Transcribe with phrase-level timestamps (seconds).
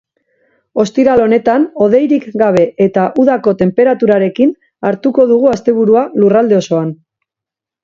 [0.83, 4.55] Ostiral honetan hodeirik gabe eta udako tenperaturarekin
[4.91, 6.93] hartuko dugu asteburua lurralde osoan.